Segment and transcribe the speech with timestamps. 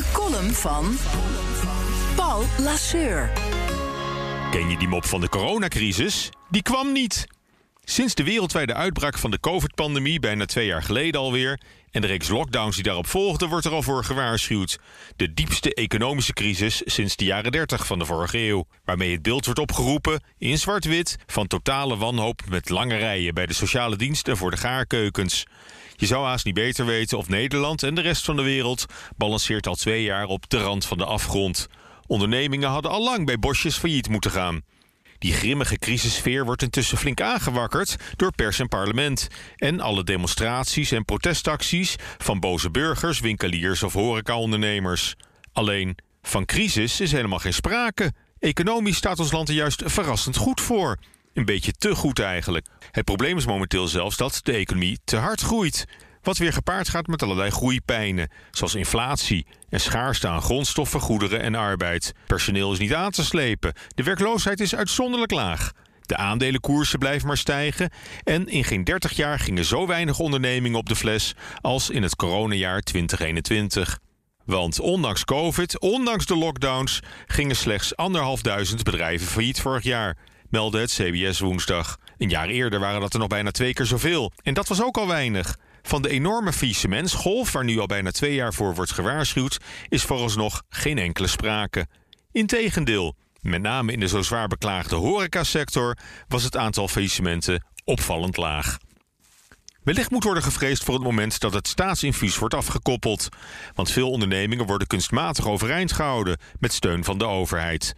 [0.00, 0.96] De column van
[2.16, 3.30] Paul Lasseur.
[4.50, 6.28] Ken je die mop van de coronacrisis?
[6.48, 7.26] Die kwam niet.
[7.84, 11.60] Sinds de wereldwijde uitbraak van de COVID-pandemie, bijna twee jaar geleden alweer,
[11.90, 14.78] en de reeks lockdowns die daarop volgden, wordt er al voor gewaarschuwd.
[15.16, 18.66] De diepste economische crisis sinds de jaren 30 van de vorige eeuw.
[18.84, 23.54] Waarmee het beeld wordt opgeroepen, in zwart-wit, van totale wanhoop met lange rijen bij de
[23.54, 25.46] sociale diensten voor de gaarkeukens.
[26.00, 29.66] Je zou haast niet beter weten of Nederland en de rest van de wereld balanceert
[29.66, 31.68] al twee jaar op de rand van de afgrond.
[32.06, 34.62] Ondernemingen hadden al lang bij bosjes failliet moeten gaan.
[35.18, 39.28] Die grimmige crisissfeer wordt intussen flink aangewakkerd door pers en parlement.
[39.56, 45.14] En alle demonstraties en protestacties van boze burgers, winkeliers of horecaondernemers.
[45.52, 48.12] Alleen, van crisis is helemaal geen sprake.
[48.38, 50.98] Economisch staat ons land er juist verrassend goed voor.
[51.40, 52.66] Een beetje te goed eigenlijk.
[52.90, 55.84] Het probleem is momenteel zelfs dat de economie te hard groeit.
[56.22, 61.54] Wat weer gepaard gaat met allerlei groeipijnen, zoals inflatie en schaarste aan grondstoffen, goederen en
[61.54, 62.12] arbeid.
[62.26, 63.72] Personeel is niet aan te slepen.
[63.94, 65.72] De werkloosheid is uitzonderlijk laag.
[66.00, 67.90] De aandelenkoersen blijven maar stijgen.
[68.24, 72.16] En in geen 30 jaar gingen zo weinig ondernemingen op de fles als in het
[72.16, 73.98] coronajaar 2021.
[74.44, 80.16] Want ondanks COVID, ondanks de lockdowns, gingen slechts anderhalfduizend bedrijven failliet vorig jaar,
[80.50, 81.98] meldde het CBS woensdag.
[82.18, 84.32] Een jaar eerder waren dat er nog bijna twee keer zoveel.
[84.42, 85.58] En dat was ook al weinig.
[85.82, 90.62] Van de enorme faillissementsgolf, waar nu al bijna twee jaar voor wordt gewaarschuwd, is vooralsnog
[90.68, 91.86] geen enkele sprake.
[92.32, 95.96] Integendeel, met name in de zo zwaar beklaagde horecasector
[96.28, 98.76] was het aantal faillissementen opvallend laag.
[99.82, 103.28] Wellicht moet worden gevreesd voor het moment dat het staatsinfuus wordt afgekoppeld.
[103.74, 107.94] Want veel ondernemingen worden kunstmatig overeind gehouden met steun van de overheid.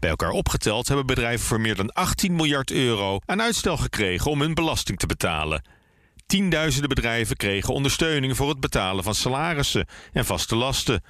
[0.00, 4.40] Bij elkaar opgeteld hebben bedrijven voor meer dan 18 miljard euro aan uitstel gekregen om
[4.40, 5.62] hun belasting te betalen.
[6.26, 11.04] Tienduizenden bedrijven kregen ondersteuning voor het betalen van salarissen en vaste lasten.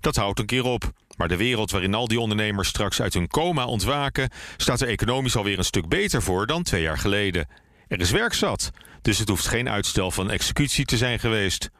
[0.00, 0.92] Dat houdt een keer op.
[1.16, 5.36] Maar de wereld waarin al die ondernemers straks uit hun coma ontwaken, staat er economisch
[5.36, 7.48] alweer een stuk beter voor dan twee jaar geleden.
[7.88, 8.70] Er is werk zat,
[9.02, 11.70] dus het hoeft geen uitstel van executie te zijn geweest.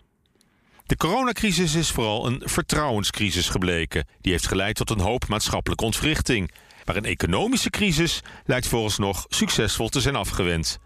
[0.87, 4.07] De coronacrisis is vooral een vertrouwenscrisis gebleken.
[4.21, 6.51] Die heeft geleid tot een hoop maatschappelijke ontwrichting.
[6.87, 10.79] Maar een economische crisis lijkt vooralsnog succesvol te zijn afgewend.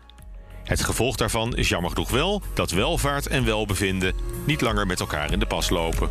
[0.64, 4.14] Het gevolg daarvan is jammer genoeg wel dat welvaart en welbevinden
[4.46, 6.10] niet langer met elkaar in de pas lopen.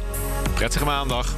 [0.54, 1.36] Prettige maandag.